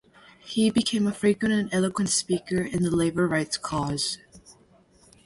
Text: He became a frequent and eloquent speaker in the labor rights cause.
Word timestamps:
He 0.39 0.71
became 0.71 1.05
a 1.05 1.13
frequent 1.13 1.53
and 1.53 1.69
eloquent 1.71 2.09
speaker 2.09 2.59
in 2.63 2.81
the 2.81 2.89
labor 2.89 3.27
rights 3.27 3.55
cause. 3.57 4.17